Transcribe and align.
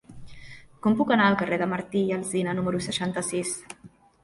Com 0.85 0.95
puc 1.01 1.13
anar 1.15 1.27
al 1.33 1.37
carrer 1.43 1.59
de 1.65 1.69
Martí 1.75 2.03
i 2.09 2.17
Alsina 2.17 2.57
número 2.63 2.83
seixanta-sis? 2.89 3.57